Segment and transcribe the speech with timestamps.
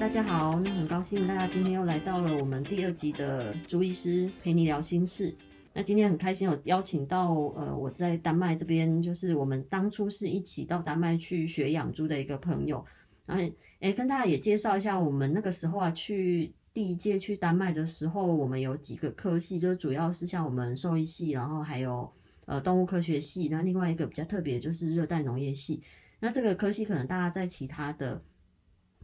[0.00, 5.32] 大家好，那很高兴大家今天又来到了我们第二集的朱医师陪你聊心事。
[5.74, 12.82] 那今天很开心有邀请到呃我在丹麦这边，就是我们当初是一起到丹麦去学养猪的一个朋友。
[13.26, 13.44] 然后
[13.80, 22.10] 诶跟大家也介绍一下，我们那个时候啊去第一届去丹麦的时候，我们有几个科系，就主要是像我们兽医系，然后还有
[22.46, 25.82] 呃动物科学系，那另外一个比较特别就是热带农业系。
[26.20, 28.22] 那这个科系可能大家在其他的。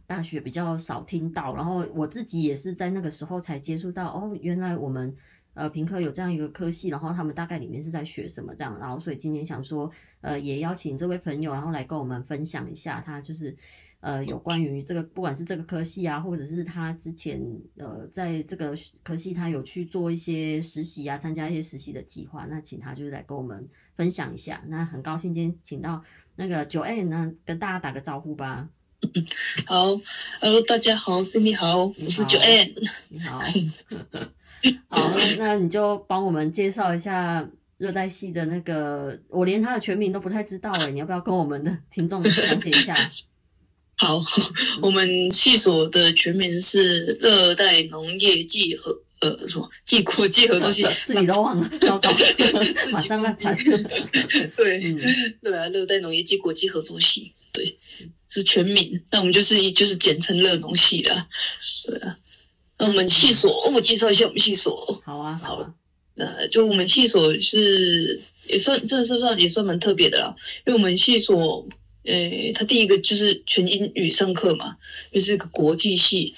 [0.07, 5.13] 大学比较少听到，然后我自己也是在那个时候才接触到哦，原来我们
[5.53, 13.53] 呃平科有这样一个科系，然后他们大概里面是在学什么这样，然后所以今天想说呃也邀请这位朋友，然后来跟我们分享一下他就是
[13.99, 17.41] 呃有关于这个不管是这个科系啊，或者是他之前
[17.75, 24.63] 呃在这个科系他有去做一些实习啊，参加一些实习的计划，那请他就是来跟我们分享一下。
[24.67, 26.01] 那很高兴今天请到
[26.37, 28.69] 那个九 A 呢，跟大家打个招呼吧。
[29.65, 29.99] 好
[30.41, 32.73] ，Hello，大家好，Cindy 好，我是 Joanne。
[33.09, 33.39] 你好，
[34.89, 35.01] 好，
[35.37, 42.95] 那你就帮我们介绍一下热带系的那个，我连他的全名都不太知道哎，你要不要跟我们的听众讲解一下？
[43.97, 44.23] 好，
[44.81, 52.09] 我们系所的全名是热带农业暨合呃什么技国际合作系，自己都忘了，糟糕，
[52.91, 53.55] 马上要猜。
[54.55, 54.99] 对，嗯、
[55.41, 57.77] 对啊，热带农业暨国际合作系，对。
[58.27, 61.27] 是全名，那我们就是就是简称热农系啦，
[61.85, 62.17] 对啊。
[62.79, 65.01] 那我们系所，我介绍一下我们系所。
[65.03, 65.73] 好啊，好啊。
[66.15, 71.67] 呃，就我们系所是也算，这是算也算蛮特别的啦，因为我们系所，
[72.03, 74.75] 呃、欸，它第一个就是全英语上课嘛，
[75.11, 76.35] 就是一个国际系，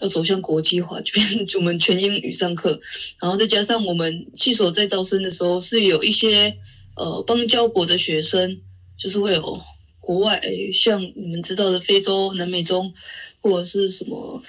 [0.00, 2.80] 要走向国际化，就变就 我们全英语上课，
[3.20, 6.56] 然后再加上我们系所在招生的时候是有一些
[6.96, 8.60] 呃邦交国的学生，
[8.96, 9.62] 就是会有。
[10.06, 10.40] 国外
[10.72, 12.92] 像你们知道的非洲、南美洲，
[13.40, 14.40] 或者是什么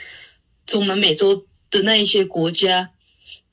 [0.67, 2.91] 中南美洲的那一些国家，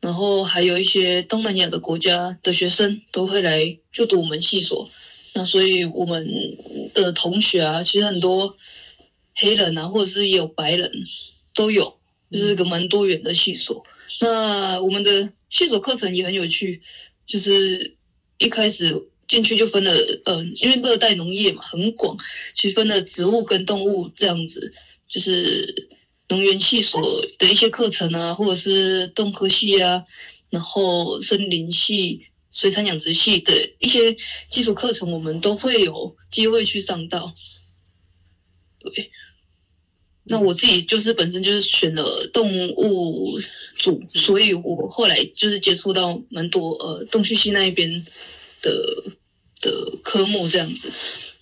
[0.03, 4.91] 然后还有一些东南亚的国家的学生都会来就读我们系所。
[5.33, 6.29] 那所以我们
[6.93, 8.55] 的同学啊，其实很多
[9.35, 10.93] 黑人啊，或者是也有白人
[11.55, 11.99] 都有，
[12.31, 13.83] 就是一个蛮多元的系所。
[14.21, 16.83] 那我们的系所课程也很有趣，
[17.25, 17.97] 就是
[18.37, 19.09] 一开始。
[19.27, 19.93] 进去就分了，
[20.25, 22.17] 呃，因为热带农业嘛，很广，
[22.55, 24.73] 其实分了植物跟动物这样子，
[25.09, 25.89] 就是
[26.29, 30.05] 农园系所的一些课程啊，或者是动科系啊，
[30.51, 34.15] 然后森林系、水产养殖系的一些
[34.49, 37.35] 基础课程，我们都会有机会去上到。
[38.79, 39.11] 对，
[40.25, 43.39] 那我自己就是本身就是选了动物
[43.79, 48.07] 组，所以我后来就是接触到蛮多呃动畜系那一边。
[48.65, 49.13] 的
[49.61, 50.91] 的科目这样子，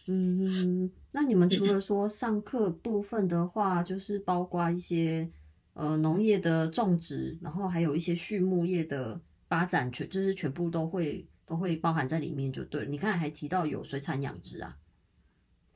[0.07, 5.31] 嗯，那你们除了说上课部分的话，就是包括一些
[5.75, 12.87] 呃农业的种植，然后还有一些畜牧业的发展，全就是全部都会都会包含在里面，就对。
[12.87, 14.77] 你刚才还提到有水产养殖啊，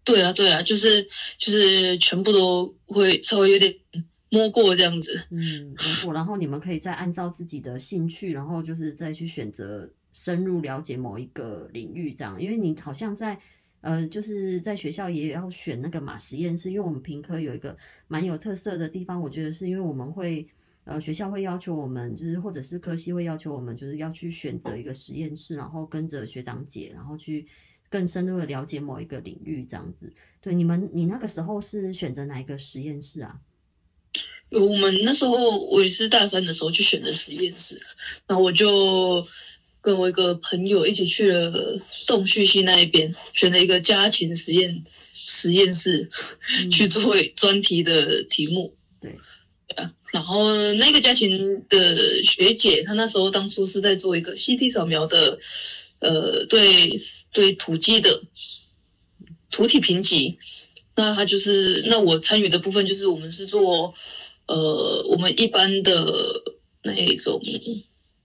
[0.05, 1.05] 对啊，对啊，就是
[1.39, 3.73] 就是全部都会稍微有点
[4.31, 9.89] 摸过这样子，嗯，摸过，然后你们可以再按照自己的兴趣，然后就是再去选择。
[10.19, 13.39] 深入了解某一个领域，这样，因为你好像在，
[13.83, 17.77] 呃，就是在学校也要选那个马实验室，因为我们平科有一个
[18.09, 20.49] 蛮有特色的地方，我觉得是因为我们会，
[20.85, 27.47] 呃，学校会要求我们，就是或者是科系会要求我们，就是要去选择一个实验室，然后跟着学长姐，然后去
[27.91, 30.11] 更深入的了解某一个领域，这样子。
[30.41, 33.39] 对，你们，你那个时候是选择哪一个实验室啊？
[34.51, 35.35] 我们那时候
[35.69, 37.79] 我也是大三的时候去选的实验室，
[38.27, 39.23] 那我就。
[39.87, 44.83] 跟我一个朋友一起去了洞穴系那一边，选了一个家禽实验
[45.27, 46.11] 实验室，
[46.59, 48.75] 嗯、去做专题的题目。
[49.01, 49.17] 对，
[49.69, 49.93] 对啊。
[50.13, 51.31] 然后那个家禽
[51.69, 55.39] 的学姐，她那时候当初是在做一个 CT 扫描的，
[56.01, 56.91] 呃，对
[57.33, 58.21] 对土鸡的
[59.53, 60.37] 土体评级。
[60.97, 63.95] 那她就是，那我参与的部分就是，我们是做
[64.49, 66.43] 呃，我们一般的
[66.83, 67.41] 那一种。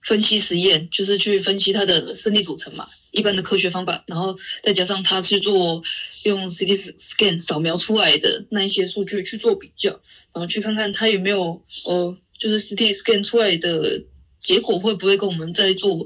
[0.02, 5.82] 分析实验就是去分析它的生理组成嘛，一般的科学方法，然后再加上他去做
[6.24, 9.90] 用 CT scan 扫描出来的那一些数据去做比较，
[10.32, 14.02] 然后去看看它有没有呃，就是 CT scan 出来的
[14.40, 16.04] 结果会不会跟我们在做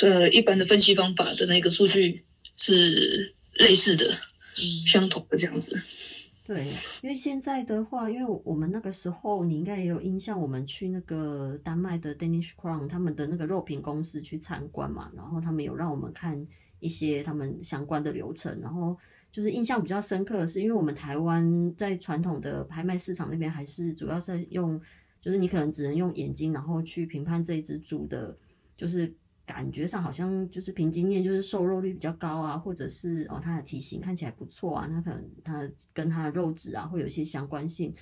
[0.00, 2.24] 呃一般的分析方法的那个数据
[2.56, 4.10] 是类似的，
[4.56, 5.80] 嗯，相同的这样子。
[6.48, 6.68] 对，
[7.02, 16.46] 因为现在的话，因为我们那个时候你应该也有印象，我们去那个丹麦的 Danish Crown 他们的那个肉品公司去参观嘛，然后他们有让我们看
[16.80, 18.96] 一些他们相关的流程，然后
[19.30, 24.80] 就是印象比较深刻的是，因为我们台湾在传统的拍卖市场那边，还是主要在用，
[25.20, 28.34] 就是你可能只能用眼睛，然后去评判这一只猪的，
[28.74, 29.14] 就是
[29.48, 37.94] 感觉上好像就是凭经验，就是瘦肉率比较高啊，或者是哦它的体型看起来不错啊，那可能它跟它的肉质啊会有一些相关性。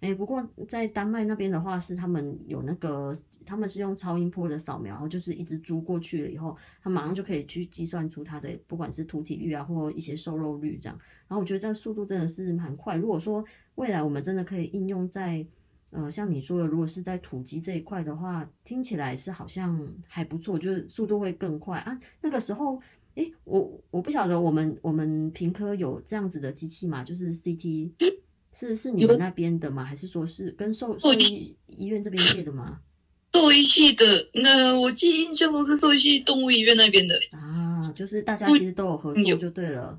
[0.00, 3.12] 哎，不过在丹麦那边的话，是他们有那个，
[3.46, 10.98] 他们是用超音波的扫描，然后就是一只猪过去了以后，他马上就可以去计算出它的不管是土体率啊，或一些瘦肉率这样。
[11.28, 12.96] 然后我觉得这个速度真的是蛮快。
[12.96, 13.44] 如果说
[13.76, 15.46] 未来我们真的可以应用在，
[15.92, 22.00] 呃，像你说的，如果是在土鸡这一块的话，听起来是好像还不错，就是速度会更快啊。
[22.22, 22.80] 那个时候，
[23.14, 27.04] 诶，我我不晓得我们我们平科有这样子的机器吗？
[27.04, 27.90] 就是 CT。
[28.54, 29.82] 是是你们那边的吗？
[29.82, 32.80] 还是说是跟兽兽医医院这边借的吗？
[33.32, 39.98] 兽医系的，那我记印象中是兽医系动物医院那边的啊，就是大家其实都有合作就对了。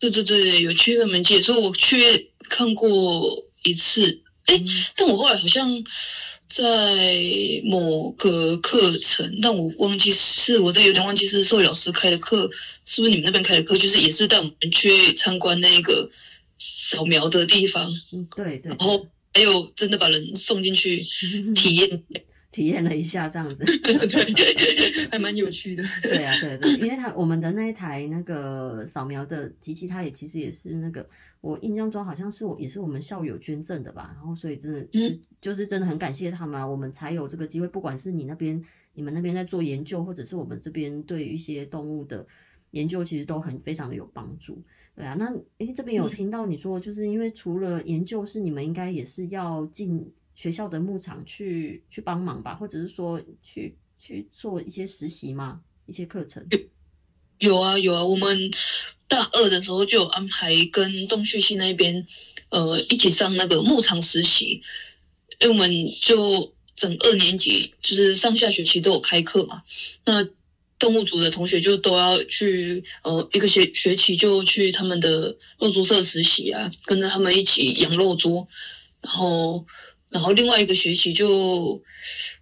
[0.00, 1.96] 对对对，有去跟他们借，所以我去
[2.48, 2.88] 看过
[3.62, 4.22] 一次。
[4.46, 5.82] 哎、嗯，但我后来好像
[6.48, 7.16] 在
[7.64, 12.50] 某个课程，但我忘记是我这有点忘记是社会老师开的课，
[12.84, 13.76] 是不是你们那边开的课？
[13.76, 16.10] 就是也是带我们去参观那个。
[16.56, 19.04] 扫描的地方，嗯，对对，然后
[19.34, 21.04] 还有真的把人送进去
[21.52, 22.02] 体验，
[22.54, 25.82] 体验了一下这样子， 对，还蛮有趣的。
[26.00, 31.04] 对啊，对对，因为他我们的那一台那个扫描的机器，它也其实也是那个，
[31.40, 34.86] 我印象中好像是我也是我们校友捐赠的吧，然后所以真的
[35.40, 38.64] 就是真的很感谢他们，我们才有这个机会，不管是你那边
[38.94, 42.24] 你们那边在做研究，或者是我们这边对于一些动物的
[42.70, 44.62] 研究，其实都很非常的有帮助。
[44.94, 55.60] 对啊，那诶，这边有听到你说，就是因为除了研究是，你们应该也是要进学校的牧场去去帮忙吧，或者是说去去做一些实习吗？
[55.86, 56.46] 一些课程？
[57.38, 58.50] 有啊有啊，我们
[59.08, 62.06] 大二的时候就有安排跟东旭系那边
[62.50, 64.62] 呃一起上那个牧场实习，
[65.40, 65.70] 因为我们
[66.00, 69.62] 就整二年级就是上下学期都有开课嘛，
[70.04, 70.26] 那。
[70.76, 78.46] 动物组的同学就都要去，呃，一个学学期就去他们的肉猪舍实习啊，跟着他们一起养肉猪，
[79.00, 79.64] 然后，
[80.14, 81.82] 然后另外一个学期就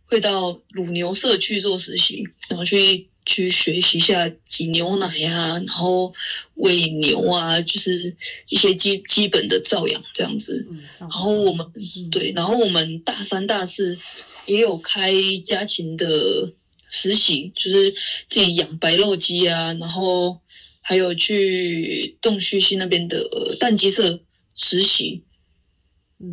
[0.05, 6.15] 会到乳牛社去做实习，然后去去学习一下挤牛奶啊，然后
[6.55, 8.15] 喂牛啊，就是
[8.49, 10.69] 一些基基本的照养这样子。
[10.99, 11.67] 然后我们
[12.13, 13.99] 对，然后我们大三、大四
[14.47, 15.13] 也有开
[15.45, 16.53] 家禽的。
[16.95, 17.91] 实习就是
[18.29, 20.39] 自己养白肉鸡啊，然后
[20.83, 23.27] 还有去洞虚溪那边的
[23.59, 24.21] 蛋鸡舍
[24.55, 25.23] 实习。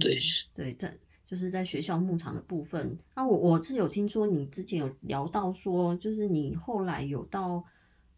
[0.01, 0.19] 对、嗯、
[0.57, 0.93] 对，在
[1.29, 2.97] 就是在学校牧场的部分。
[3.15, 7.63] 那、我我是有听说你之前有聊到说，就是你后来有到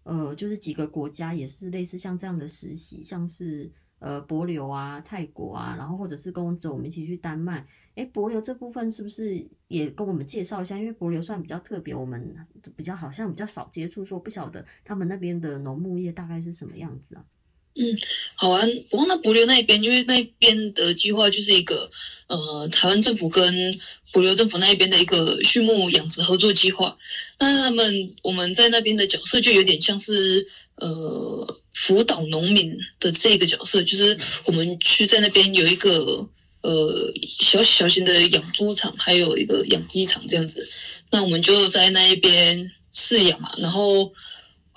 [0.03, 3.69] 呃，就是几个国家也是类似像这样的实习，像是
[3.99, 7.67] 呃帛琉啊、泰国啊，然后或者是跟着我们一起去丹麦。
[7.95, 10.77] 哎，帛琉这部分是不是也跟我们介绍一下？
[10.77, 12.33] 因为帛琉算比较特别，我们
[12.77, 17.25] 比较好像比较少接触，说不晓得他们那边的农牧业大概是什么样子啊？
[17.75, 17.97] 嗯，
[18.35, 18.65] 好啊。
[18.89, 21.89] 不过那帛琉那边，因为那边的计划就是一个
[22.27, 23.53] 呃，台湾政府跟
[24.11, 26.97] 帛琉政府那一边的一个畜牧养殖合作计划。
[27.39, 36.27] 那他们我们在那边的角色就有点像是呃，辅导农民的这个角色，就是我们去在那边有一个。
[36.63, 40.69] 呃，小小型的养猪场，还有一个养鸡场这样子，
[41.09, 44.13] 那我们就在那一边饲养嘛，然后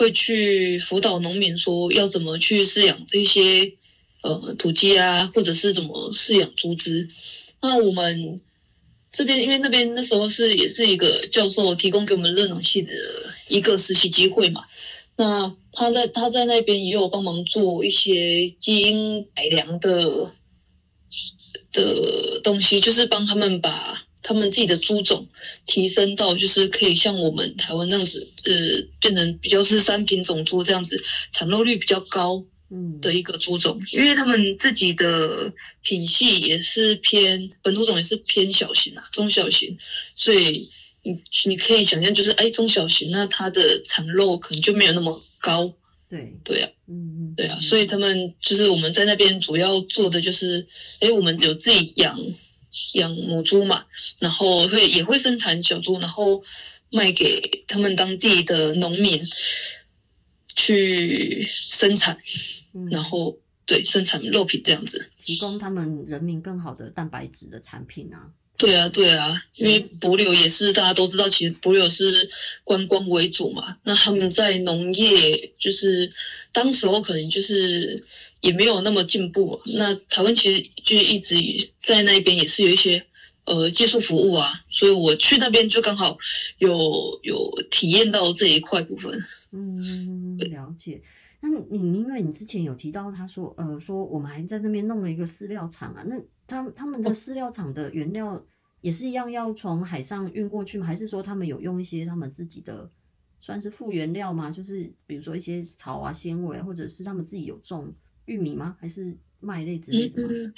[0.04, 3.72] 会去辅导农民说要怎么去饲养这些
[4.20, 7.08] 呃土鸡啊，或者是怎么饲养猪只。
[7.62, 8.38] 那我们
[9.10, 12.92] 这边因为那边那时候是也是一个教授提供给我们热农系的
[13.48, 14.62] 一个实习机会嘛，
[15.16, 20.30] 那他在他在那边也有帮忙做一些基因改良的。
[21.72, 25.24] 的东西就是帮他们把他们自己的猪种
[25.66, 28.52] 提升到，就是可以像我们台湾这样子，呃，
[28.98, 31.00] 变成比较是三品种猪这样子，
[31.30, 33.78] 产肉率比较高，嗯，的一个猪种。
[33.92, 35.52] 因为他们自己的
[35.82, 39.76] 品系也是偏本土种，也是偏小型啊，中小型，
[40.14, 40.70] 所以
[41.02, 45.70] 你你可以想象，就是哎，中小型，那它的产肉可能就没有那么高。
[46.08, 50.66] 对对啊，嗯嗯，对啊，所以他们就是我们在那边主要做的就是，
[51.00, 52.18] 哎，我们有自己养
[52.94, 53.84] 养母猪嘛，
[54.18, 56.42] 然后会也会生产小猪，然后
[56.90, 59.24] 卖给他们当地的农民
[60.56, 62.18] 去生产，
[62.72, 68.30] 嗯、然后对生产肉品这样子，提供他们人民更好的蛋白质的产品啊。
[68.56, 72.30] 对啊，对啊，因为帛柳也是大家都知道，其实帛柳是
[72.62, 73.76] 观光为主嘛。
[73.82, 76.10] 那他们在农业就是
[76.52, 78.00] 当时候可能就是
[78.44, 79.60] 也没有那么进步。
[79.74, 81.34] 那台湾其实就一直
[81.80, 83.02] 在那边也是有一些
[83.46, 86.16] 呃技术服务啊，所以我去那边就刚好
[86.58, 86.70] 有
[87.22, 89.18] 有体验到这一块部分。
[89.50, 91.02] 嗯，了解。
[91.40, 98.44] 那你因为你之前有提到，他说呃说我们还在那边弄了一个饲料厂啊，那他他们的饲料厂的原料
[98.80, 100.86] 也是一样要从海上运过去吗？
[100.86, 102.90] 还是说他们有用一些他们自己的？
[103.40, 104.50] 算是副原料吗？
[104.50, 107.94] 就是比如说一些草啊、纤维，或者是他们自己有种
[108.26, 108.76] 玉米吗？
[108.80, 110.28] 还是麦类之类的吗？
[110.32, 110.54] 嗯，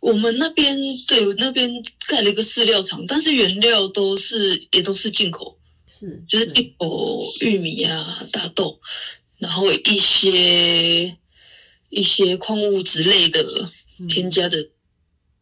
[0.00, 0.76] 我们那边
[1.06, 1.70] 对，那边
[2.08, 5.58] 盖了一个饲料厂，但是原料都是也都是进口，
[6.00, 8.80] 是就是进口玉米啊、大豆，
[9.38, 11.16] 然后一些
[11.90, 13.70] 一些矿物质类的
[14.08, 14.70] 添加的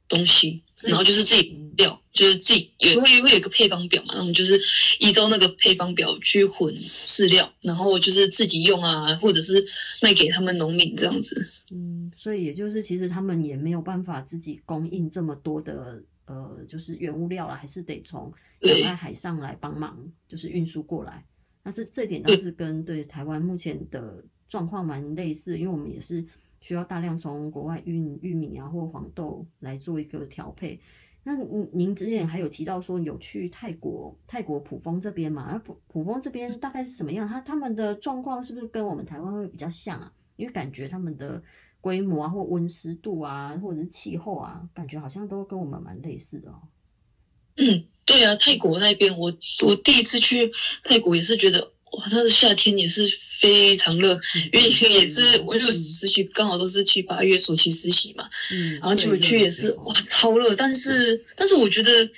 [0.08, 2.00] 东西，嗯、然后就是自己料。
[2.12, 4.60] 就是自己也会会有一个配方表嘛，那我们就是
[4.98, 9.64] 依照那个配方表去混饲料，然后就是自己用啊，或者是
[10.02, 11.48] 卖给他们农民这样子。
[11.70, 18.30] 嗯，所以也就是其实他们也没有办法自己供应这么多的呃，就是原物料啦，还是得从
[18.62, 19.96] 远在海上来帮忙，
[20.28, 21.24] 就是运输过来。
[21.62, 26.26] 那这这点倒是跟对台湾目前的状况蛮类似，因为我们也是
[26.60, 30.80] 需要大量从国外运玉米啊或黄豆来做一个调配。
[31.22, 35.42] 那您您之前还有提到说有去泰国泰国普丰这边嘛？
[35.50, 37.28] 而普普丰这边大概是什么样？
[37.28, 40.12] 他他们的状况是不是跟我们台湾会比较像啊？
[40.36, 41.42] 因为感觉他们的
[41.80, 46.62] 规模啊，或温湿度啊，或者是气候啊，感觉好像都跟我们蛮类似的哦。
[47.56, 49.32] 嗯，对啊，泰国那边我
[49.66, 50.50] 我第一次去
[50.84, 51.72] 泰国也是觉得。
[51.92, 53.08] 哇，它的夏天也是
[53.40, 54.70] 非常热，嗯、因为
[55.00, 62.08] 也是我有实习，刚好都是七八月暑期实习嘛，嗯，然后就去也是哇超热，但是但是我觉得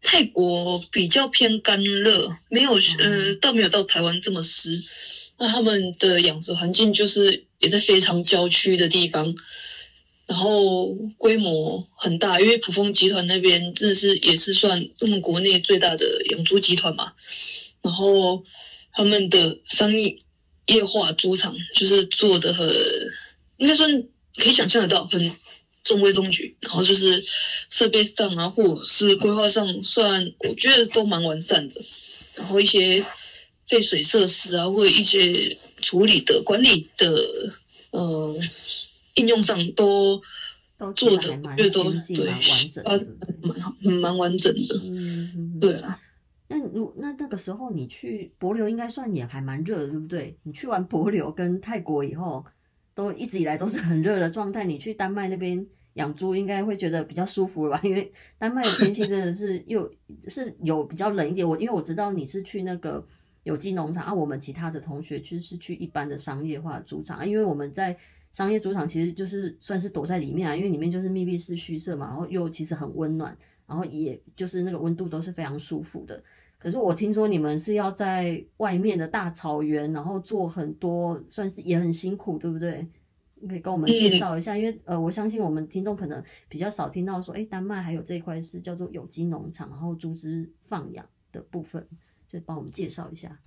[0.00, 4.82] 泰国比较偏干热，没有呃，倒没有到台湾这么湿。
[5.36, 9.34] 那他们的养殖环境就是也在非常郊区的地方，
[10.26, 10.86] 然后
[11.18, 17.12] 规模很大，因为普丰集团那边真的是也是算我们国内最大的养猪集团嘛，
[17.82, 18.42] 然后。
[18.92, 20.16] 他们的商业
[20.66, 22.68] 业化猪场就是做的很，
[23.56, 23.90] 应该算
[24.36, 25.32] 可以想象得到，很
[25.82, 26.56] 中规中矩。
[26.60, 27.24] 然后就是
[27.68, 31.74] 设备上啊，或者是规划上，算我觉得都蛮完善的。
[32.34, 33.04] 然后一些
[33.66, 37.54] 废水设施啊，或者一些处理的管理的
[37.90, 38.38] 呃
[39.14, 40.20] 应用上都
[40.78, 42.26] 都做的，我觉得都对，
[43.42, 44.74] 蛮好蛮完整的。
[44.84, 46.00] 嗯，对啊。
[46.50, 50.36] 那如那那个时候你去博流应该算也还蛮热的，对不对？
[50.42, 52.44] 你去完博流跟泰国以后，
[52.94, 54.64] 都一直以来都是很热的状态。
[54.64, 57.80] 你去丹麦那边养猪，应该会觉得比较舒服了吧？
[57.84, 59.92] 因为丹麦的天气真的是又
[60.28, 61.46] 是有比较冷一点。
[61.46, 63.06] 我因为我知道你是去那个
[63.42, 67.94] 有机农场啊，我们其他的同学去是去一般的商业化猪场啊，因为我们在
[68.32, 73.36] 商业猪场其实就是算是躲在里面啊，因为里面就是密闭式畜舍嘛，然后又其实很温暖，
[73.66, 76.22] 然后也就是那个温度都是非常舒服的。
[76.58, 82.84] 可是我听说你们是要在外面的大草原，然后做很多，算是也很辛苦，对不对？
[83.40, 91.86] 你可以跟我们介绍一下，嗯、因为呃，我相信我们听众可能比较少听到说，哎，丹麦还有这一块是叫做有机农场，然后猪只放养的部分，
[92.28, 93.38] 就帮我们介绍一下。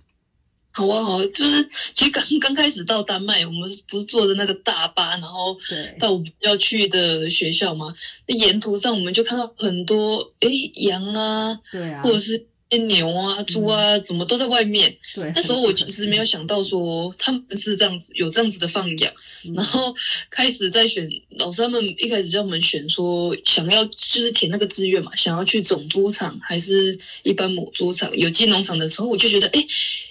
[0.70, 5.54] 好啊，好啊，就是其实刚刚开始到丹麦，我们不是坐的那个大巴，然后
[5.98, 7.94] 到我们要去的学校吗？
[8.26, 12.46] 那沿途上我们就看到很多哎羊啊，对啊，或者是。
[12.78, 14.96] 牛啊，猪啊，怎么都在外面？
[15.14, 19.12] 对，那时候我其实没有想到说他们是这样子，有这样子的放养。
[19.44, 19.94] 嗯、然后
[20.30, 29.66] 开始在选老师，他们一开始叫我们选说想要就是填那个志愿嘛，想要去种猪场还是一般母猪场、有机农场的时候，我就觉得哎，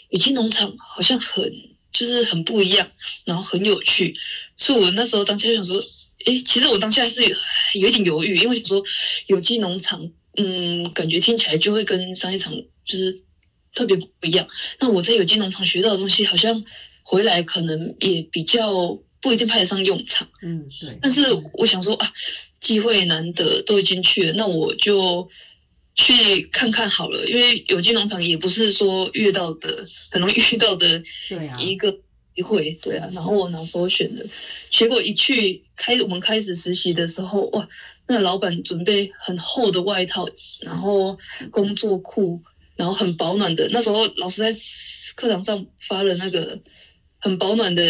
[0.10, 1.44] 有机农场好像很
[1.92, 2.88] 就是很不一样，
[3.26, 4.16] 然后很有趣。
[4.58, 5.78] 所以我那时候当家想说，
[6.26, 7.36] 哎，其实我当下是有，
[7.76, 8.84] 有一点犹豫，因为想说
[9.28, 10.12] 有机农场。
[10.38, 12.54] 嗯，感觉听起来就会跟商业场
[12.86, 13.22] 就是
[13.74, 14.48] 特别不一样。
[14.80, 16.64] 那我在有机农场学到的东西，好像
[17.04, 20.28] 回来可能也比较不一定派得上用场。
[20.42, 20.98] 嗯，对。
[21.02, 22.14] 但是我想说啊，
[22.60, 25.30] 机会难得，都已经去了，那我就
[25.96, 27.26] 去看看好了。
[27.28, 31.92] 因为有机农场也不是说遇到的很容易遇到的，对啊，一个
[32.36, 33.10] 机会，对啊。
[33.14, 34.26] 然后我那时候选了，
[34.70, 37.68] 结果一去开我们开始实习的时候，哇！
[38.12, 40.28] 那老板准备很厚的外套，
[40.62, 41.18] 然后
[41.50, 42.38] 工作裤，
[42.76, 43.70] 然后很保暖的。
[43.72, 44.50] 那时候老师在
[45.16, 46.60] 课堂上发了那个
[47.20, 47.84] 很保暖的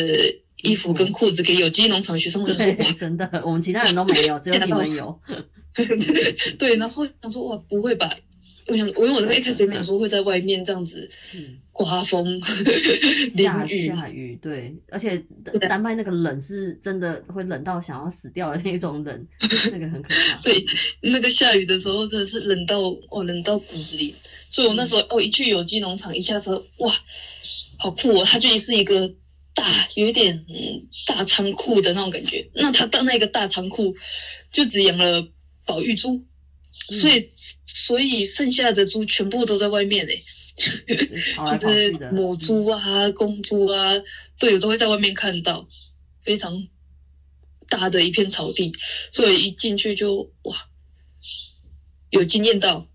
[0.57, 5.19] 衣服跟裤子给有机农场学生，我就说哇，真的，我们其他人都没有，只有你们有。
[6.59, 8.07] 对，然后想说哇，不会吧？
[8.71, 11.09] 我想，我因为我那个一开始也没有说会在外面这样子，
[11.71, 15.21] 刮风、 嗯、下雨下雨，对，而且
[15.67, 19.27] 丹麦那个冷是真的会冷到想要死掉的那种冷，
[19.71, 20.41] 那个很可怕。
[20.41, 20.65] 对，
[21.01, 24.15] 那个下雨的时候真的是冷到哦，冷到骨子里。
[24.49, 26.93] 所以我那时候、嗯、哦，一去有机农场，一下车，哇，
[27.77, 28.23] 好酷哦！
[28.25, 29.07] 它就是一个
[29.53, 32.49] 大，有一点嗯大仓库的那种感觉。
[32.53, 33.95] 那它到那个大仓库，
[34.51, 35.27] 就只养了
[35.65, 36.21] 保育猪。
[36.91, 37.19] 所以，
[37.65, 40.21] 所以剩下的猪全部都在外面嘞，
[41.57, 43.93] 就是母猪啊、公猪啊，
[44.37, 45.65] 队友都会在外面看到，
[46.21, 46.67] 非常
[47.69, 48.73] 大的一片草地，
[49.13, 50.67] 所以一进去就哇，
[52.09, 52.85] 有惊艳到，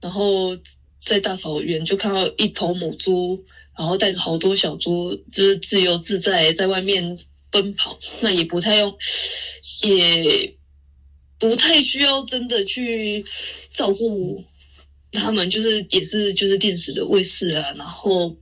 [0.00, 0.56] 然后
[1.04, 3.44] 在大草原就看到一头母猪，
[3.76, 7.18] 然后带着好多小猪，就是自由自在在外面
[7.50, 8.96] 奔跑，那也不太用，
[9.82, 10.56] 也。
[11.48, 13.24] 不太需要真的去
[13.72, 14.42] 照顾
[15.12, 18.36] 他们，就是也是就是定时的喂食啊，然后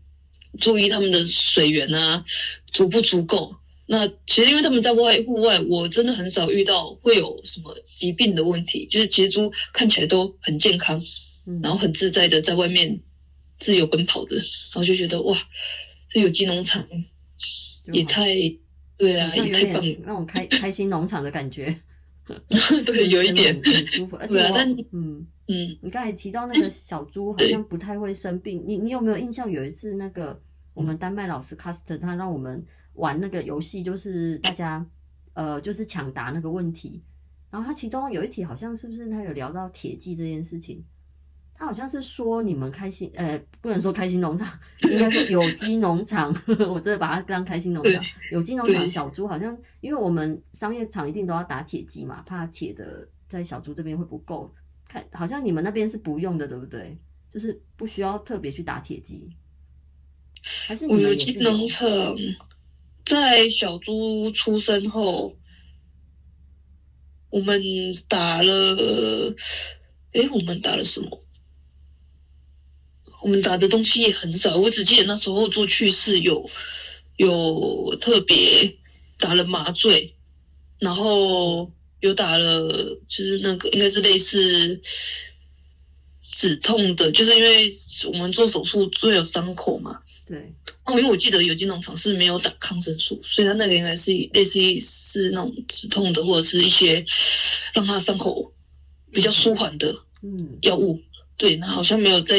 [0.60, 2.24] 注意他们的水源啊
[2.72, 3.54] 足不足够。
[3.86, 11.02] 那其实因为他们在外户外，我真的很少遇到会有什么疾病的问题，就是其实猪看起来都很健康，
[11.62, 12.98] 然后很自在的在外面
[13.58, 14.44] 自由奔跑着，然
[14.74, 15.36] 后就觉得哇，
[16.08, 16.86] 这有机农场
[17.92, 18.34] 也太
[18.96, 21.78] 对啊，也太棒了，那种开开心农场的感觉。
[22.86, 24.38] 对，有一点很舒服，而且
[24.92, 29.50] 嗯嗯，你刚才提到那个小猪好像不太会生病，你你有没有印象？
[29.50, 30.40] 有一次那个
[30.72, 32.64] 我们丹麦老师 Caster 他让我们
[32.94, 34.86] 玩那个游戏，就是大家
[35.34, 37.02] 呃就是抢答那个问题，
[37.50, 40.84] 然后他其中有一题好像是不是他有聊到铁剂这件事情？
[41.62, 44.58] 他好像是说你们开心，呃，不能说开心农场，
[44.90, 46.34] 应该说有机农场。
[46.68, 48.04] 我真的把它当开心农场。
[48.32, 54.52] 有机农场小猪好像，因为我们商业场一定都要打铁机嘛，怕铁的在小猪这边会不够。
[54.88, 56.98] 看，好像你们那边是不用的，对不对？
[57.30, 59.30] 就是不需要特别去打铁机。
[60.66, 61.86] 还是你们有机农场
[63.04, 65.32] 在小猪出生后，
[67.30, 67.62] 我们
[68.08, 68.52] 打了，
[70.14, 71.20] 诶，我们打了什么？
[73.22, 76.50] 我们打的东西也很少，我只记得那时候做去世有
[77.16, 78.76] 有特别
[79.16, 80.12] 打了麻醉，
[80.80, 82.68] 然后有打了
[83.06, 84.80] 就是那个应该是类似
[86.32, 87.70] 止痛的，就是因为
[88.12, 90.00] 我们做手术最有伤口嘛。
[90.26, 90.52] 对。
[90.84, 97.04] 哦，因为我记得有机农场是没有打抗生素，所以它那个应该是类似于是那种止痛的，或者是一些
[97.72, 98.52] 让它伤口
[99.12, 100.94] 比较舒缓的嗯药物。
[100.94, 101.04] 嗯、
[101.36, 102.36] 对，那好像没有在。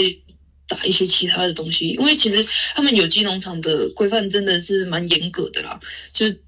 [0.73, 5.79] 打一些其他的东西，因为其实他们有机农场的规范真的是蛮严格的啦。
[6.11, 6.41] 就是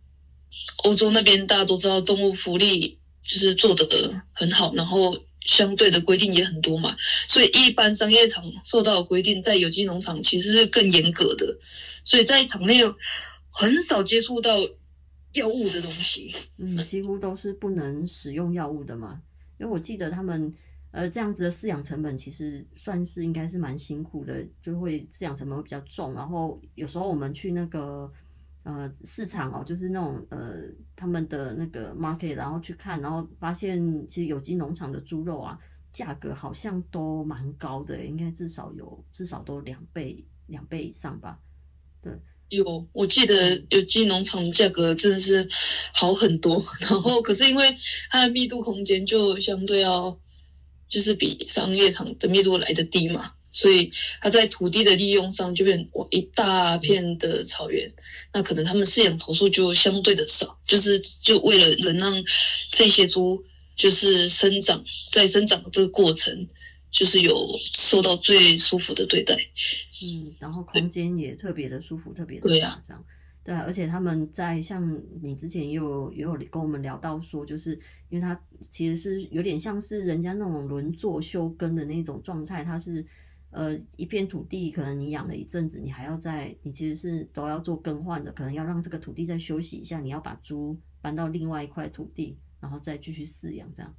[0.78, 3.86] 欧洲那边大家都知道，动物福利就是做得
[4.34, 6.96] 很好，然后相对的规定也很多嘛。
[7.28, 11.56] 所以一般商业场受到的规定，在有机农场其实是更严格的。
[12.04, 12.80] 所以在场内
[13.52, 14.58] 很少接触到
[15.34, 19.22] 药物的东西，嗯，几乎都是不能使用药物的嘛。
[19.60, 20.54] 因为我记得他们。
[20.96, 26.14] 呃，这样子的饲养成本其实算是应该是蛮辛苦的，就会饲养成本会比较重。
[26.14, 28.10] 然后有时候我们去那个
[28.64, 30.54] 呃市场哦，就是那种呃
[30.96, 35.60] 他们的那个 market，然后去看，然后发现其实有机农场的猪肉啊，
[35.92, 41.38] 价格好像都蛮高的，应该至少有至少都两倍两倍以上吧。
[42.02, 42.14] 对，
[42.48, 45.46] 有我记得有机农场价格真的是
[45.94, 47.66] 好很多， 然后可是因为
[48.10, 50.18] 它的密度空间就相对要。
[50.88, 57.92] 就是比商业场的密度来的低嘛，所以它在土地的利用上就变我一大片的草原，
[58.34, 62.24] 那可能他们饲养头数就相对的少，就是就为了能让
[62.72, 63.44] 这些猪
[63.76, 66.48] 就是生长，在生长的这个过程，
[66.92, 67.36] 就是有
[67.74, 69.36] 受到最舒服的对待，
[70.02, 73.04] 嗯，然后空间也特别的舒服，特别的大，对啊，这样。
[73.46, 77.80] 对啊，而且他们在像你之前也有也有跟我们聊到说，就是
[78.10, 78.38] 因为它
[78.72, 83.06] 其实是有点像是人家那种轮作休耕的那种状态，它是
[83.52, 93.94] 呃一片土地，可能你养了一阵子，你还要在你其实是都要做更换的，可能要让这个土地再休息一下，你要把猪搬到另外一块土地，然后再继续饲养这样。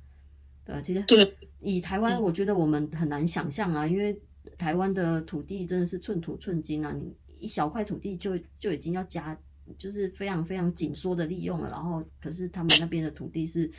[0.64, 4.20] 对啊，其实对以台湾，我觉得我们很难想象啊，因为
[4.58, 7.14] 台湾的土地真的是寸土寸金啊，你。
[7.38, 9.38] 一小块土地就就已经要加，
[9.78, 11.70] 就是非常非常紧缩的利用了。
[11.70, 13.70] 然后，可是他们那边的土地是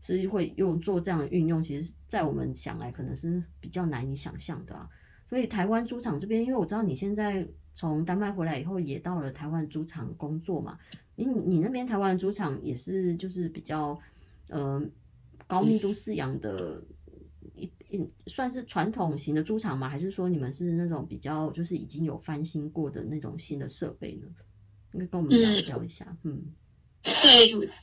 [0.00, 4.88] 是会用做这样的运用，其实，在我们想来可能是比较难以想象的啊。
[5.28, 10.78] 所以，台湾猪场这边，因为我知道你现在从丹麦回来以后，也到了台湾猪场工作嘛。
[11.16, 13.98] 你你那边台湾猪场也是就是比较
[14.48, 14.82] 呃
[15.46, 16.82] 高密度饲养的
[17.92, 19.88] 嗯，算是传统型的猪场吗？
[19.88, 24.28] 还是说你们是那种比较就是已经有翻新过的那种新的设备呢？
[24.94, 26.04] 应该跟我们聊聊一下。
[26.24, 26.32] 嗯，
[27.04, 27.30] 嗯在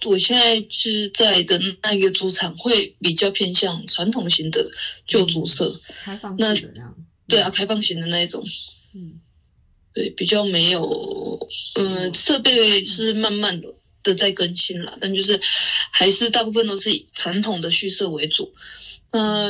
[0.06, 4.70] 我现在是在的那一个猪场，会比较偏向传统型的
[5.06, 6.96] 旧猪舍，开放式的那样。
[7.28, 8.43] 对啊，开放型的那一种。
[8.93, 9.20] 嗯，
[9.93, 10.82] 对，比较没有，
[11.76, 15.39] 呃，设备是慢慢的的在更新了，但就是
[15.91, 18.54] 还是大部分都是以传统的畜舍为主。
[19.12, 19.50] 那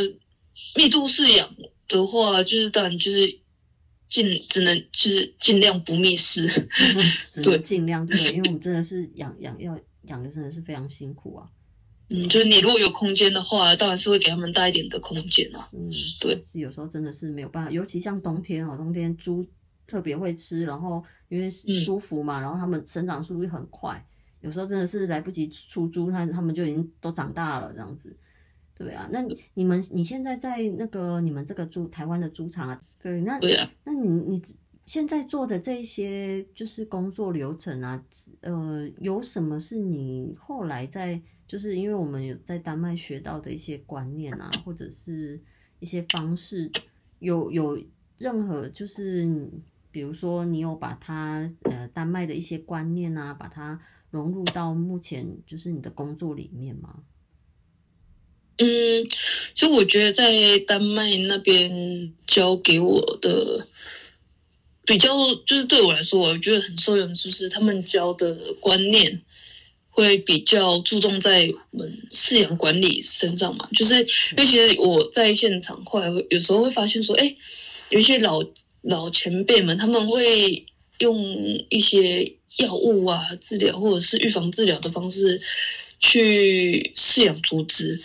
[0.78, 1.50] 密度饲养
[1.88, 3.40] 的话，就是当然就是
[4.08, 6.48] 尽只能就是尽量不密室，
[7.44, 11.50] 对，尽量对，因为我们真的是养养要养的真的是非常辛苦啊。
[12.10, 15.68] 嗯，就是你如果有空间的话，当然是会给他们大一点的空间啊。
[15.74, 19.46] 嗯，对，有时候真的是没有办法，尤其像冬天哦，冬天猪
[19.86, 21.50] 特别会吃，然后因为
[21.84, 24.02] 舒服嘛，嗯、然后它们生长速度很快，
[24.40, 28.16] 有时候真的是来不及出猪，它它们就已经都长大了这样子。
[28.78, 32.80] 对啊，那你你们你现在在那个你们这个猪台湾的猪场啊？
[33.02, 34.44] 对，那对啊，那你你
[34.86, 38.06] 现在做的这些就是工作流程啊，
[38.42, 45.42] 呃，有什么是你后来在就是因为我们有在丹麦学到的一些观念啊，或者是
[45.80, 46.72] 一些方式，
[47.18, 47.82] 有有
[48.20, 49.50] 任何就是
[49.90, 53.80] 比如说你有把它呃丹麦的一些观念啊，把它
[54.12, 57.02] 融入到目前就是你的工作里面吗？
[58.60, 59.06] 嗯，
[59.54, 63.68] 就我觉得在丹麦那边教给我的
[64.84, 65.14] 比较，
[65.46, 69.22] 就是对我来说，我觉得很受用，就是他们教的观念
[69.90, 73.70] 会比较注重在我们饲养管理身上嘛。
[73.76, 77.36] 就是因为其实我在现场后来会有时候会发现说，哎，
[77.90, 78.44] 有一些老
[78.82, 80.66] 老前辈们他们会
[80.98, 82.24] 用一些
[82.58, 85.40] 药物啊治疗或者是预防治疗的方式
[86.00, 88.02] 去饲养猪只。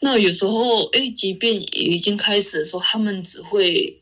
[0.00, 3.96] 那有时候，哎，即便已经开始的时候，他们只会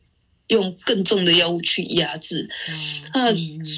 [0.49, 2.47] 用更重的药物去压制。
[2.69, 3.33] 嗯、那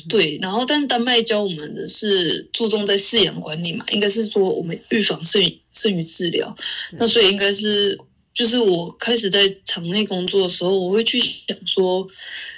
[0.10, 6.54] 对，然后，但丹麦教我们的是注重在饲养管理嘛，应该是说我们预防胜于胜于治疗。
[6.92, 7.98] 嗯、那所以应该是，
[8.34, 12.06] 就是我开始在场内工作的时候，我会去想说，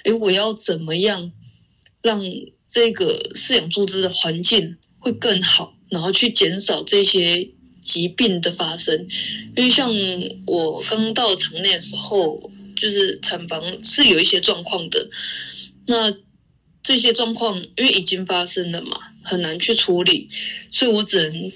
[0.03, 1.31] 哎，我要怎么样
[2.01, 2.19] 让
[2.67, 7.51] 这个饲养猪只的环境会更好，然后去减少这些。
[7.81, 9.07] 疾病的发生，
[9.57, 9.91] 因为像
[10.45, 15.09] 我刚到场内的时候，就是产房是有一些状况的。
[15.87, 16.15] 那
[16.83, 20.29] 这些状况因为已经发生了嘛，很难去处理，
[20.71, 21.51] 所以我只能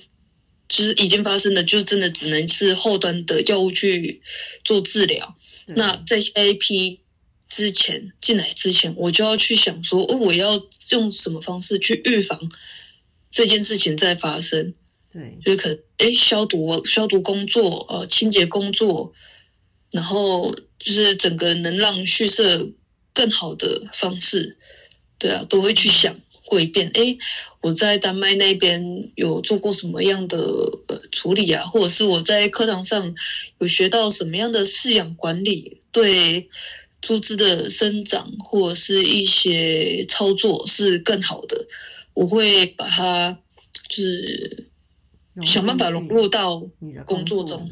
[0.68, 4.22] 就是已经发生了，就真的只能是后端的药物去
[4.64, 5.36] 做治疗。
[5.68, 7.00] 嗯、那在下一批
[7.48, 10.62] 之前进来之前，我就要去想说，哦，我要
[10.92, 12.40] 用什么方式去预防
[13.30, 14.74] 这件事情再发生。
[15.14, 19.14] 对，就是可哎消毒消毒工作呃清洁工作，
[19.92, 22.70] 然后就是整个能让畜舍
[23.14, 24.58] 更好的方式，
[25.18, 26.92] 对啊，都会去想过一遍。
[26.94, 27.18] 哎，
[27.62, 30.38] 我在丹麦那边有做过什么样的
[30.88, 33.16] 呃处理啊，或者是我在课堂上
[33.60, 36.50] 有学到什么样的饲养管理，对
[37.00, 41.66] 猪只的生长或者是一些操作是更好的，
[42.14, 43.40] 我会把它
[43.88, 44.70] 就是。
[45.44, 47.70] 想办法融入到你的工作中。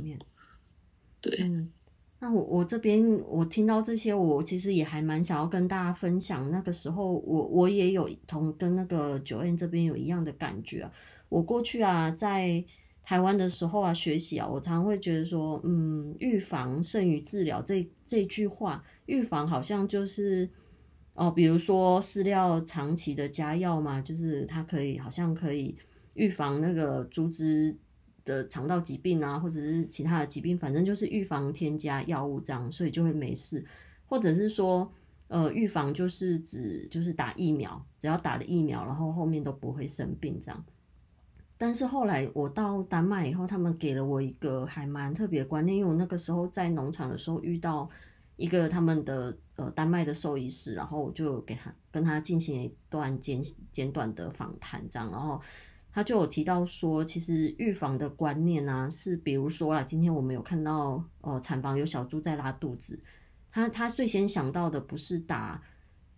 [1.22, 1.72] 对，嗯，
[2.20, 6.52] 那我我这边我听到这些，我其实也还蛮想要跟大家分享。
[6.52, 10.92] 那个时候，我我也有同跟那个 Joanne 这边有一样的感觉啊。
[11.30, 12.66] 我过去啊，在
[13.04, 20.50] 台湾的时候啊，学习啊，我常常会觉得说，嗯，预防胜于治疗这这句话，预防好像就是
[21.14, 25.78] 哦，比如说饲料长期的加药嘛，就是它可以好像可以。
[26.14, 27.76] 预防那个猪只
[28.26, 33.66] 的肠道疾病啊，或者是其他的疾病，反正就是预防添加药物这样，所以就会没事。
[34.06, 34.90] 或者是说，
[35.28, 40.64] 呃，预防就是指就是打疫苗，只要打了疫苗，然后后面都不会生病这样。
[41.58, 47.90] 但是后来我到丹麦以后，他们给了我一个还蛮特别的观念，因为我那个时候在农场的时候遇到
[48.38, 55.42] 一个他们的呃丹麦的兽医师，然后我就给他跟他进行一段简简短的访谈这样，然后。
[55.94, 63.00] 他就有提到说，其实预防的观念呢、是比如说啦，今天我们有看到，呃，产房有小猪在拉肚子，
[63.52, 65.62] 他他最先想到的不是打，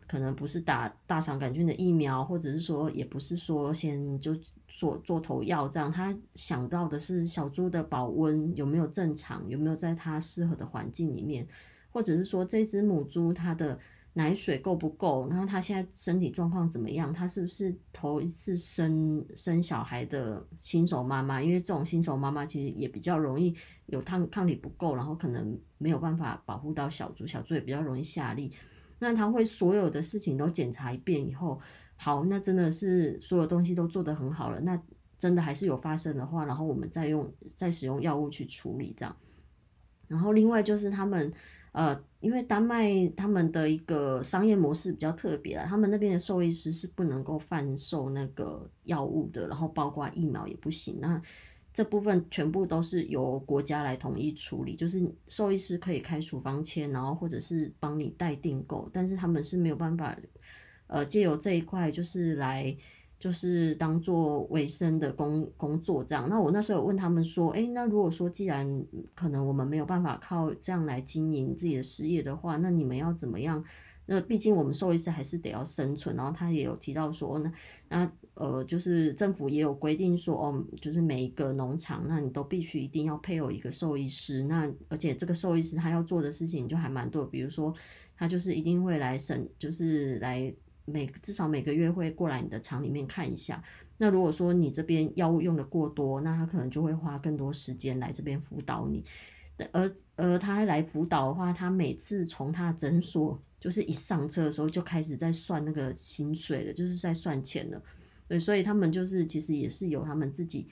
[0.07, 4.33] 可能不是打大肠杆菌的疫苗，或者是说，也不是说先就
[4.69, 11.45] 做做头药这样，他想到的是小猪的保温有没有正常，有没有在它适合的环境里面，
[11.91, 13.77] 或者是说这只母猪它的
[14.17, 15.27] 奶水够不够？
[15.29, 17.13] 然后他现在身体状况怎么样？
[17.13, 21.43] 他是不是头一次生生小孩的新手妈妈？
[21.43, 23.53] 因为这种新手妈妈其实也比较容易
[23.87, 28.49] 有抗抗体不够，然后可能没有办法保护到小猪，小猪也比较容易下痢。
[28.99, 31.59] 那他会所有的事情都检查一遍以后，
[31.97, 34.61] 好，那真的是所有东西都做得很好了。
[34.61, 34.81] 那
[35.19, 39.13] 真的还是有发生的话，然后我们再用再使用药物去处理这样。
[40.07, 41.33] 然后另外就是他们。
[41.75, 50.97] 呃，因为丹麦他们的一个商业模式比较特别啊，他们那边的兽医师是不能够贩售那个药物的，然后包括疫苗也不行。
[51.01, 51.21] 那
[51.73, 60.17] 这部分全部都是由国家来统一处理，就是兽医师可以开处方签，然后或者是帮你代订购，但是他们是没有办法，
[60.87, 62.75] 呃，借由这一块就是来。
[63.25, 68.85] 就是当做维生的工工作这样，那我那时候有问他们说，哎，那如果说既然
[69.15, 73.65] 可能我们没有办法靠这样来经营自己的事业的话，那你们要怎么样？
[74.05, 76.15] 那毕竟我们兽医师还是得要生存。
[76.15, 77.51] 然后他也有提到说，那
[77.89, 84.43] 那呃，就是政府也有规定说，哦，就是每一个农场，那你都必须一定要配有一个兽医师。
[84.43, 87.73] 那而且这个兽医师他要做的事情就还蛮多，比如说
[88.15, 90.53] 他就是一定会来审，就是来。
[90.85, 93.61] 每至少每个月会过来你的厂里面看一下。
[93.97, 99.03] 那如果说你这边药物用的过多，那他可能就会花更多时间来这边辅导你。
[99.71, 107.81] 而而他来辅导的话，他每次从他诊所就是一上车的时候就开始在算那个薪水了，就是在算钱了。
[108.27, 110.67] 对，所以他们就是其实也是有他们自己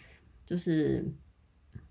[0.45, 1.06] 就是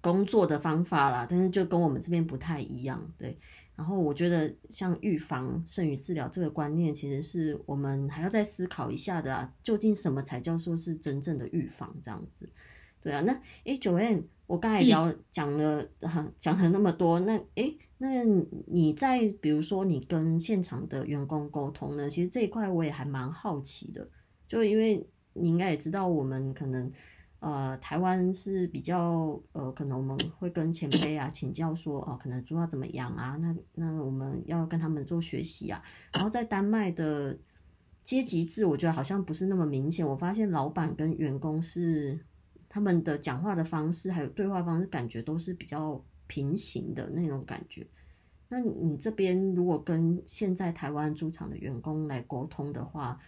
[0.02, 3.38] 工作的方法啦，但是就跟我们这边不太一样，对。
[3.74, 9.52] 然后我觉得，像预防胜于治疗这个观念，其实是我们还要再思考一下的啊。
[9.62, 11.96] 究竟什么才叫做是真正的预防？
[12.04, 12.48] 这样子，
[13.00, 13.22] 对啊。
[13.22, 13.32] 那
[13.64, 18.22] 诶，Joanne，我刚才聊讲了哈，讲了那么多，那诶，那
[18.66, 22.10] 你在比如说你跟现场的员工沟通呢？
[22.10, 24.06] 其实这一块我也还蛮好奇的，
[24.46, 26.92] 就因为你应该也知道，我们可能。
[27.42, 33.36] 呃，台湾是比较呃，可能我们会跟前辈啊请教说，哦，可能猪要怎么养啊？
[33.40, 35.82] 那那我们要跟他们做学习啊。
[36.12, 37.36] 然后在丹麦的
[38.04, 40.06] 阶级制，我觉得好像不是那么明显。
[40.06, 42.16] 我发现老板跟员工是
[42.68, 47.84] 他们的讲话的方式，还有对话方式，感觉都是比较平行的那种感觉。
[48.48, 53.18] 那你这边如果跟现在台湾猪场的员工来沟通的话，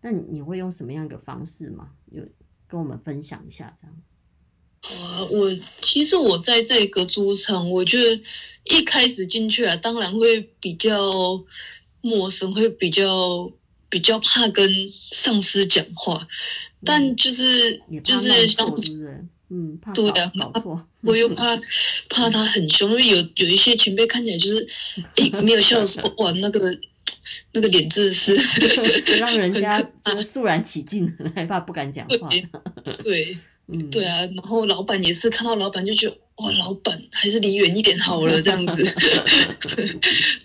[0.00, 1.92] 那你会用什么样的方式吗？
[2.06, 2.26] 有？
[2.72, 5.02] 跟我们分享一下，这样。
[5.02, 8.18] 啊，我其实我在这个猪场，我觉得
[8.64, 10.98] 一开始进去啊，当然会比较
[12.00, 13.52] 陌生，会比较
[13.90, 16.26] 比较怕跟上司讲话，
[16.80, 18.66] 嗯、但就是就是像
[19.50, 20.32] 嗯，怕对啊，
[21.02, 21.54] 我又怕
[22.08, 24.66] 怕他很凶，因为有有一些前辈看起来就是
[25.16, 26.74] 诶没有笑的时候，哇，那个。
[27.52, 28.34] 那个脸真的是
[29.18, 32.28] 让人家就肃然起敬，很 害怕不敢讲话。
[32.28, 32.46] 对，
[33.02, 33.38] 对，
[33.68, 34.20] 嗯，对啊。
[34.20, 38.82] 然后老板也是看到老板就觉得哇，老板还是离远一点好了这样子。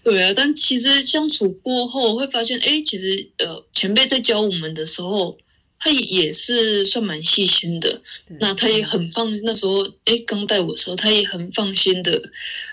[0.03, 5.37] 对啊，但其实相处过后会发现，哎，其实呃前辈在教我们的时候，
[5.79, 8.01] 他也是算蛮细心的。
[8.39, 12.21] 那他也很放，那时候哎刚带我的时候，他也很放心的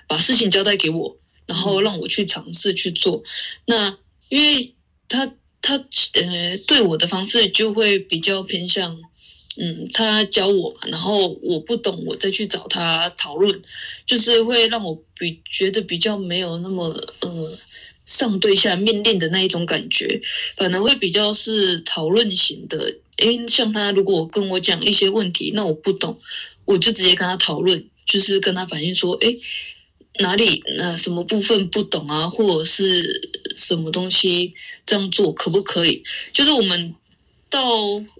[0.08, 1.16] 把事情交代给我。
[1.46, 3.22] 然后让我去尝试去做，
[3.66, 3.96] 那
[4.28, 4.72] 因为
[5.08, 5.30] 他
[5.60, 8.98] 他呃对我的方式就会比较偏向，
[9.56, 13.62] 嗯，他教我嘛，然后我不懂，我再去找他讨论，
[14.06, 16.86] 就是会让我比觉得比较没有那么
[17.20, 17.58] 呃
[18.04, 20.20] 上对下命令的那一种感觉，
[20.56, 22.96] 反而会比较是讨论型的。
[23.18, 26.18] 诶，像他如果跟我讲一些问题，那我不懂，
[26.64, 29.38] 我就直接跟他讨论，就是跟他反映说，诶。
[30.20, 34.54] 哪里那什么部分不懂啊，或者是什么东西
[34.86, 36.02] 这样做可不可以？
[36.32, 36.94] 就是我们
[37.50, 37.62] 到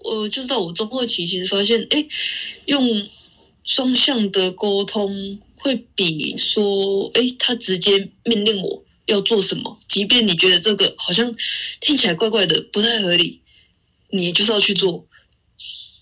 [0.03, 2.05] 呃，就是到我中后期，其实发现，哎，
[2.65, 3.07] 用
[3.63, 11.33] 双向的沟通会比说，哎，他直接命令我要做什么，即便你觉得这个好像
[11.79, 13.39] 听起来怪怪的，不太合理，
[14.09, 15.05] 你就是要去做。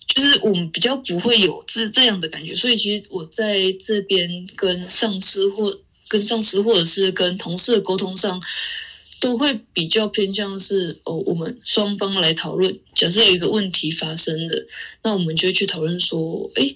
[0.07, 8.39] 就是我们比较不会有这这样的感觉，所以其实我在这边跟上司或跟上司或者是跟同事的沟通上，
[9.19, 12.79] 都会比较偏向是哦，我们双方来讨论。
[12.93, 14.67] 假设有一个问题发生了，
[15.01, 16.75] 那我们就会去讨论说，哎，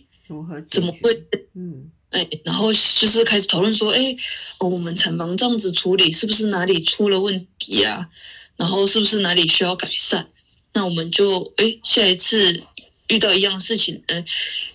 [0.68, 1.24] 怎么会？
[1.54, 4.16] 嗯，哎，然后就是开始讨论说，哎，
[4.58, 8.10] 哦，我们产房这样子处理，是不是哪里出了问题啊？
[8.56, 10.28] 然后是不是哪里需要改善？
[10.74, 12.64] 那我们就哎，下一次。
[13.08, 14.24] 遇到一样事情，呃，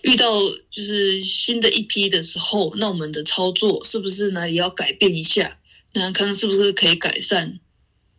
[0.01, 5.59] 遇到就是新的一批的时候，那我们的操作是不是哪里要改变一下？
[5.93, 7.59] 那看看是不是可以改善？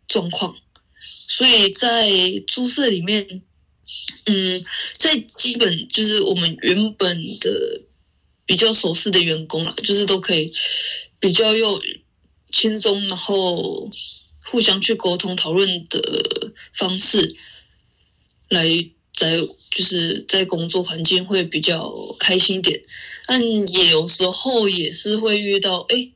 [0.07, 0.55] 状况，
[1.27, 2.07] 所以在
[2.45, 3.41] 猪舍里面，
[4.25, 4.63] 嗯，
[4.97, 7.81] 在基本就是我们原本的
[8.45, 10.53] 比较熟悉的员工啦，就是都可以
[11.19, 11.81] 比较又
[12.51, 13.91] 轻松，然后
[14.43, 17.35] 互相去沟通讨论的方式
[18.49, 18.67] 来
[19.15, 19.37] 在
[19.71, 22.81] 就是在工作环境会比较开心一点，
[23.27, 23.41] 但
[23.73, 25.95] 也有时候也是会遇到哎。
[25.95, 26.11] 诶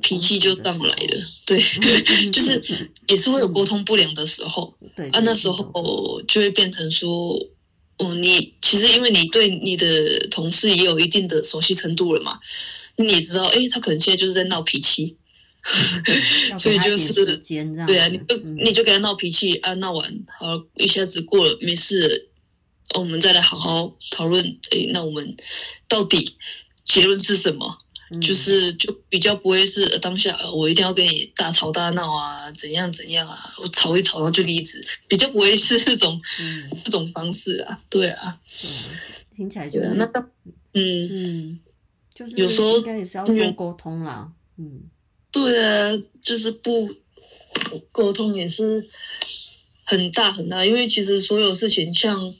[0.00, 1.60] 脾气就上来了，对，
[2.30, 2.62] 就是
[3.08, 7.36] 也是会有沟通不良的时候，对啊，那时候就会变成说，
[7.98, 12.38] 哦，你其实因为你对你的同事也有一定的熟悉程度了嘛，
[12.94, 15.16] 你也知道，哎，他可能现在就是在闹脾气，
[16.56, 22.26] 所以就是对啊，你就你就给他闹脾气啊，闹完好一下子过了没事了，
[22.94, 25.36] 我们再来好好讨论，诶，那我们
[25.88, 26.36] 到底
[26.84, 27.78] 结论是什么？
[28.20, 38.70] 就是就比较不会是当下我一定要跟你大吵大闹啊，怎样怎样啊，我吵一吵然后就离职，比较不会是这种、嗯、 这种方式啊，对啊，嗯、
[39.34, 40.04] 听起来就是、啊、那
[40.74, 41.08] 嗯。
[41.54, 41.60] 嗯，
[42.14, 44.82] 就是有时候应该也是要多沟通啦，嗯，
[45.30, 45.90] 对啊，
[46.22, 46.94] 就是不
[47.90, 48.86] 沟通也是
[49.84, 52.34] 很大很大，因为其实所有事情像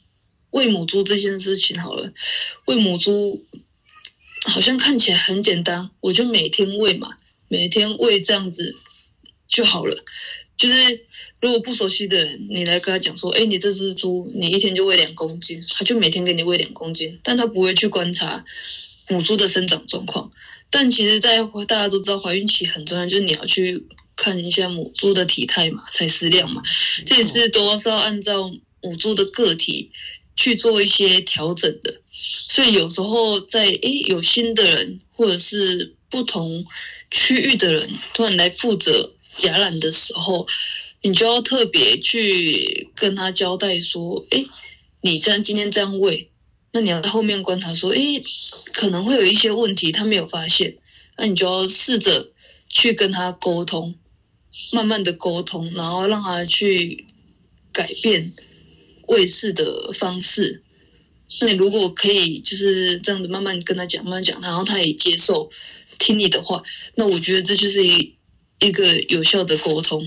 [0.52, 2.10] 喂母猪这件事情好了，
[2.66, 3.44] 喂母猪。
[4.44, 8.74] 好像看起来很简单，我就每天喂嘛，每天喂这样子
[9.46, 10.04] 就好了。
[10.56, 11.06] 就是
[11.40, 18.44] 如果不熟悉的人，你来跟他讲说，哎，你这只猪，你一天就喂两公斤，他就每天给你喂两公斤，但他不会去观察
[19.08, 20.32] 母猪的生长状况。
[20.70, 21.38] 但其实，在
[21.68, 23.86] 大家都知道怀孕期很重要，就是你要去
[24.16, 26.60] 看一下母猪的体态嘛、采食量嘛，
[27.06, 29.92] 这也是都是要按照母猪的个体
[30.36, 32.00] 去做一些调整的。
[32.48, 36.64] 所以有时候在诶有新的人或者是不同
[37.10, 39.12] 区域的人突然来负责
[39.44, 40.46] 亚揽的时候，
[41.02, 44.46] 你就要特别去跟他交代说，诶，
[45.00, 46.30] 你这样今天这样喂，
[46.72, 48.22] 那你要在后面观察说，诶，
[48.72, 50.76] 可能会有一些问题他没有发现，
[51.16, 52.28] 那你就要试着
[52.68, 53.94] 去跟他沟通，
[54.72, 57.06] 慢慢的沟通，然后让他去
[57.72, 58.32] 改变
[59.08, 60.62] 喂饲的方式。
[61.40, 65.50] 那你如果可以就是这样子慢慢跟他讲，慢慢讲，然后他也接受
[65.98, 66.62] 听你的话，
[66.94, 68.14] 那我觉得这就是一
[68.60, 70.06] 一个有效的沟通，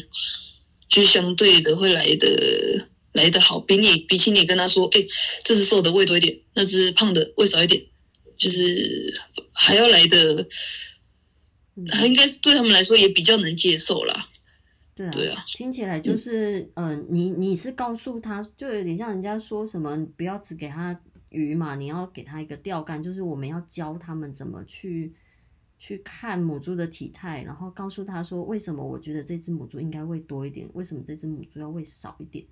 [0.88, 5.04] 就相对的会来的来的好，比你比起你跟他说，哎，
[5.44, 7.84] 这只瘦的喂多一点，那只胖的喂少一点，
[8.38, 9.14] 就是
[9.52, 10.48] 还要来的，
[11.90, 14.30] 还应该是对他们来说也比较能接受啦。
[14.96, 21.00] 对啊，对啊，听起来就是，嗯、呃，你你是告诉他，就有点像人家说什么，不要只给他。
[21.32, 25.14] 鱼嘛，你要给他一个钓竿，就是我们要教他们怎么去
[25.78, 32.46] 去看母猪的体态，然后告诉他说，为什么我觉得这只母猪应该喂多一点，为什么这只母猪要喂少一点，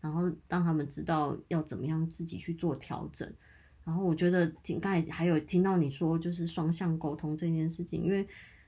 [0.00, 3.30] 然后让他们知道要怎么样自己去做调整。
[3.84, 8.26] 然后我觉得听刚才还有听到你说就是双向沟通这件事情，因为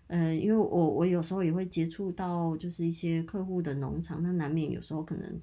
[0.08, 5.40] 呃，因为我我有时候也会接触到就是一些客户的农场，那难免有时候可能。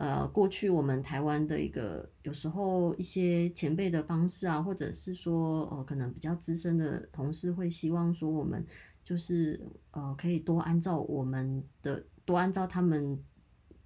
[0.00, 8.64] 呃，过去我们台湾的一个有时候一些前辈的方式啊，或者是说，呃，可能比较资深的同事会希望说，我们
[9.02, 13.18] 就是呃，可以多按照我们的，多按照他们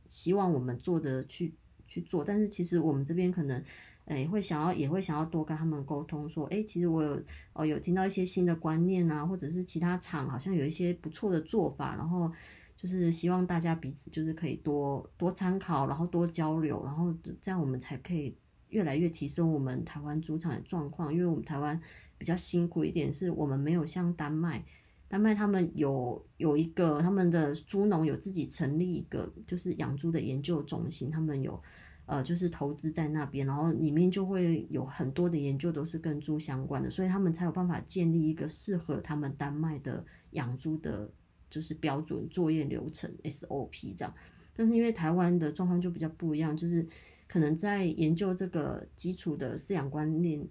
[0.05, 1.55] 希望我们做的去
[1.87, 2.23] 去做。
[2.23, 3.65] 但是其实我们这边可能，
[4.05, 12.31] 呃，也会想要，也会想要多跟他们沟通，说，哎，其实我有，哦，有听到一些新的观念啊，或者是其他厂好像有一些不错的做法，然后。
[12.75, 18.35] 就是希望大家彼此就是可以多多参考，然后多交流，然后这样我们才可以
[18.71, 21.15] 越来越提升我们台湾猪场的状况。
[21.15, 21.81] 因为我们台湾
[22.19, 24.65] 比较辛苦一点，是我们没有像丹麦，
[25.07, 31.63] 丹麦他们有有一个他们的猪农有自己成立一个就是养猪的研究中心，他们有
[32.07, 41.11] 呃就是投资在那边，然后里面就会有很多的研究都是跟猪相关的，所以他们才有办法建立一个适合他们丹麦的养猪的。
[41.53, 44.15] 就是标准作业流程 SOP 这样，
[44.57, 46.89] 但是因为台湾的状况就比较不一样，就是
[47.29, 50.43] 可能在研究这个基础的饲养观念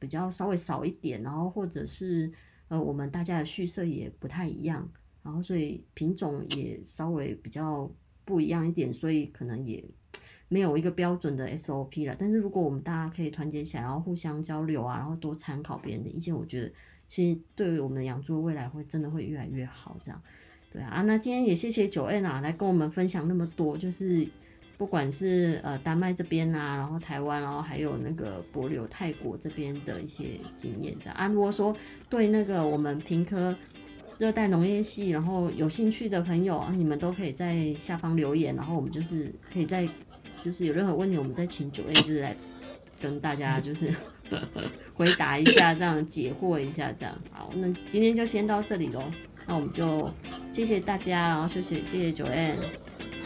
[0.00, 2.32] 比较稍微少一点，然后或者是
[2.66, 4.90] 呃我们大家的蓄舍也不太一样，
[5.22, 7.88] 然后所以品种也稍微比较
[8.24, 9.84] 不一样一点，所以可能也
[10.48, 12.16] 没有一个标准的 SOP 了。
[12.18, 16.70] 但是如果我们大家可以团结起来，然后互相交流啊，然后多参考别人的意见，我觉得
[17.06, 20.20] 其实对于我们养猪未来会真的会越来越好这样。
[20.70, 24.28] 对啊，那今天也谢谢九 N 啊，来跟我们分享那么多，就是
[24.76, 31.26] 不管是呃丹麦这边啊，然后台湾，然后还有那个帛琉泰国这边的一些经验这样啊。
[31.26, 31.74] 如果说
[32.10, 33.56] 对那个我们平科
[34.18, 39.88] 热带农业系，然后有兴趣的朋友啊，你们都可以在下方留言，然后我们就是可以在
[40.44, 42.36] 就是有任何问题，我们再请 Joanne 就是来
[43.00, 43.94] 跟大家就是
[44.94, 47.16] 回答一下，这样解惑一下，这样。
[47.30, 49.02] 好，那今天就先到这里喽，
[49.46, 50.10] 那我们就
[50.52, 52.54] 谢谢大家，然后谢谢谢谢 Joanne，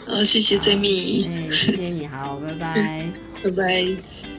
[0.07, 4.32] 好，谢谢 Sammy，哎，谢谢你好，拜拜， 拜拜。